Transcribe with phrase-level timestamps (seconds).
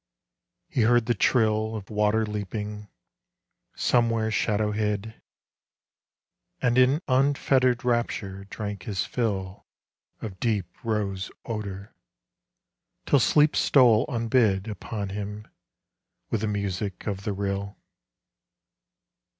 [0.67, 2.87] He heard the trill Of water leaping
[3.75, 5.21] somewhere shadow hid,
[6.63, 9.67] Ami in unfettered rapture drank his fill
[10.19, 11.93] Of deep rose odour,
[13.05, 15.47] tdl sleep stole unhid Upon him,
[16.31, 17.77] with the music of the rill.